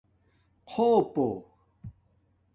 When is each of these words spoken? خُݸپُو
خُݸپُو 0.71 1.27